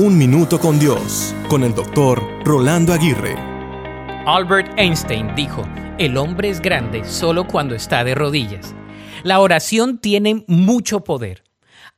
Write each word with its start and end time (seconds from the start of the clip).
Un 0.00 0.16
Minuto 0.16 0.60
con 0.60 0.78
Dios, 0.78 1.34
con 1.48 1.64
el 1.64 1.74
doctor 1.74 2.22
Rolando 2.44 2.92
Aguirre. 2.92 3.34
Albert 4.26 4.78
Einstein 4.78 5.34
dijo, 5.34 5.66
el 5.98 6.16
hombre 6.16 6.50
es 6.50 6.60
grande 6.60 7.02
solo 7.04 7.48
cuando 7.48 7.74
está 7.74 8.04
de 8.04 8.14
rodillas. 8.14 8.76
La 9.24 9.40
oración 9.40 9.98
tiene 9.98 10.44
mucho 10.46 11.02
poder. 11.02 11.42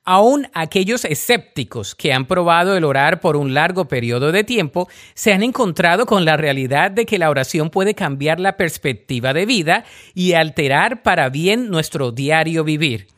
Aún 0.02 0.48
aquellos 0.54 1.04
escépticos 1.04 1.94
que 1.94 2.14
han 2.14 2.24
probado 2.24 2.74
el 2.74 2.84
orar 2.84 3.20
por 3.20 3.36
un 3.36 3.52
largo 3.52 3.86
periodo 3.86 4.32
de 4.32 4.44
tiempo 4.44 4.88
se 5.12 5.34
han 5.34 5.42
encontrado 5.42 6.06
con 6.06 6.24
la 6.24 6.38
realidad 6.38 6.90
de 6.90 7.04
que 7.04 7.18
la 7.18 7.28
oración 7.28 7.68
puede 7.68 7.94
cambiar 7.94 8.40
la 8.40 8.56
perspectiva 8.56 9.34
de 9.34 9.44
vida 9.44 9.84
y 10.14 10.32
alterar 10.32 11.02
para 11.02 11.28
bien 11.28 11.68
nuestro 11.68 12.12
diario 12.12 12.64
vivir. 12.64 13.08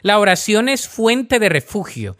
La 0.00 0.18
oración 0.18 0.70
es 0.70 0.88
fuente 0.88 1.38
de 1.38 1.50
refugio, 1.50 2.16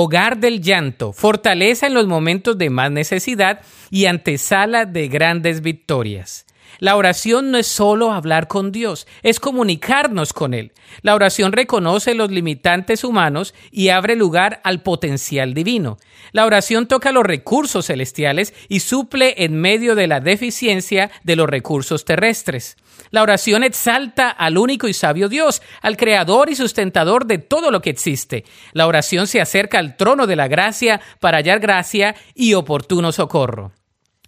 hogar 0.00 0.38
del 0.38 0.60
llanto, 0.60 1.12
fortaleza 1.12 1.88
en 1.88 1.94
los 1.94 2.06
momentos 2.06 2.56
de 2.56 2.70
más 2.70 2.90
necesidad 2.90 3.62
y 3.90 4.06
antesala 4.06 4.84
de 4.84 5.08
grandes 5.08 5.60
victorias. 5.60 6.46
La 6.78 6.96
oración 6.96 7.50
no 7.50 7.58
es 7.58 7.66
solo 7.66 8.12
hablar 8.12 8.48
con 8.48 8.72
Dios, 8.72 9.06
es 9.22 9.40
comunicarnos 9.40 10.32
con 10.32 10.54
Él. 10.54 10.72
La 11.02 11.14
oración 11.14 11.52
reconoce 11.52 12.14
los 12.14 12.30
limitantes 12.30 13.04
humanos 13.04 13.54
y 13.70 13.88
abre 13.88 14.16
lugar 14.16 14.60
al 14.64 14.82
potencial 14.82 15.54
divino. 15.54 15.98
La 16.32 16.46
oración 16.46 16.86
toca 16.86 17.12
los 17.12 17.24
recursos 17.24 17.86
celestiales 17.86 18.54
y 18.68 18.80
suple 18.80 19.34
en 19.38 19.60
medio 19.60 19.94
de 19.94 20.06
la 20.06 20.20
deficiencia 20.20 21.10
de 21.24 21.36
los 21.36 21.48
recursos 21.48 22.04
terrestres. 22.04 22.76
La 23.10 23.22
oración 23.22 23.64
exalta 23.64 24.28
al 24.30 24.58
único 24.58 24.88
y 24.88 24.92
sabio 24.92 25.28
Dios, 25.28 25.62
al 25.80 25.96
creador 25.96 26.50
y 26.50 26.56
sustentador 26.56 27.26
de 27.26 27.38
todo 27.38 27.70
lo 27.70 27.80
que 27.80 27.90
existe. 27.90 28.44
La 28.72 28.86
oración 28.86 29.26
se 29.26 29.40
acerca 29.40 29.78
al 29.78 29.96
trono 29.96 30.26
de 30.26 30.36
la 30.36 30.48
gracia 30.48 31.00
para 31.20 31.38
hallar 31.38 31.60
gracia 31.60 32.14
y 32.34 32.54
oportuno 32.54 33.12
socorro. 33.12 33.72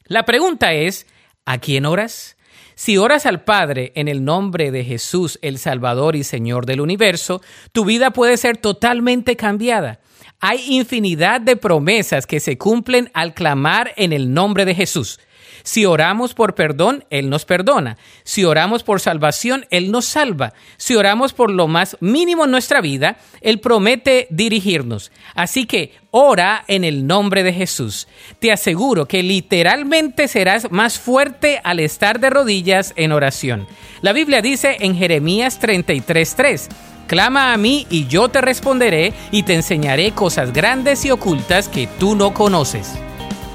La 0.04 0.24
pregunta 0.24 0.72
es, 0.72 1.06
¿a 1.50 1.58
quién 1.58 1.84
oras? 1.84 2.36
Si 2.76 2.96
oras 2.96 3.26
al 3.26 3.42
Padre 3.42 3.92
en 3.96 4.08
el 4.08 4.24
nombre 4.24 4.70
de 4.70 4.84
Jesús, 4.84 5.38
el 5.42 5.58
Salvador 5.58 6.14
y 6.16 6.22
Señor 6.22 6.64
del 6.64 6.80
universo, 6.80 7.42
tu 7.72 7.84
vida 7.84 8.12
puede 8.12 8.36
ser 8.36 8.56
totalmente 8.56 9.36
cambiada. 9.36 10.00
Hay 10.40 10.64
infinidad 10.68 11.40
de 11.40 11.56
promesas 11.56 12.26
que 12.26 12.40
se 12.40 12.56
cumplen 12.56 13.10
al 13.12 13.34
clamar 13.34 13.92
en 13.96 14.12
el 14.12 14.32
nombre 14.32 14.64
de 14.64 14.74
Jesús. 14.74 15.20
Si 15.62 15.84
oramos 15.84 16.32
por 16.32 16.54
perdón, 16.54 17.04
Él 17.10 17.28
nos 17.28 17.44
perdona. 17.44 17.98
Si 18.24 18.44
oramos 18.44 18.82
por 18.82 19.00
salvación, 19.00 19.66
Él 19.70 19.90
nos 19.90 20.06
salva. 20.06 20.54
Si 20.78 20.96
oramos 20.96 21.32
por 21.32 21.50
lo 21.50 21.68
más 21.68 21.96
mínimo 22.00 22.44
en 22.44 22.50
nuestra 22.50 22.80
vida, 22.80 23.18
Él 23.40 23.60
promete 23.60 24.26
dirigirnos. 24.30 25.12
Así 25.34 25.66
que 25.66 25.92
ora 26.10 26.64
en 26.66 26.84
el 26.84 27.06
nombre 27.06 27.42
de 27.42 27.52
Jesús. 27.52 28.08
Te 28.38 28.52
aseguro 28.52 29.06
que 29.06 29.22
literalmente 29.22 30.28
serás 30.28 30.70
más 30.70 30.98
fuerte 30.98 31.60
al 31.62 31.80
estar 31.80 32.20
de 32.20 32.30
rodillas 32.30 32.92
en 32.96 33.12
oración. 33.12 33.66
La 34.00 34.12
Biblia 34.12 34.40
dice 34.40 34.78
en 34.80 34.96
Jeremías 34.96 35.60
33:3. 35.60 36.68
Clama 37.10 37.52
a 37.52 37.56
mí 37.56 37.88
y 37.90 38.06
yo 38.06 38.28
te 38.28 38.40
responderé 38.40 39.12
y 39.32 39.42
te 39.42 39.54
enseñaré 39.54 40.12
cosas 40.12 40.52
grandes 40.52 41.04
y 41.04 41.10
ocultas 41.10 41.66
que 41.66 41.88
tú 41.88 42.14
no 42.14 42.32
conoces. 42.32 42.92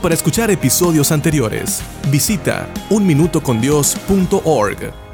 Para 0.02 0.14
escuchar 0.14 0.52
episodios 0.52 1.14
anteriores, 1.14 1.82
visita 2.12 2.68
unminutocondios.org. 2.90 5.05